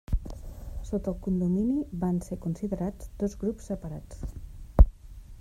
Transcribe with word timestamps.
Sota 0.89 1.11
el 1.11 1.17
condomini 1.27 1.83
van 2.05 2.17
ser 2.29 2.39
considerats 2.47 3.13
dos 3.21 3.39
grups 3.45 3.71
separats. 3.73 4.27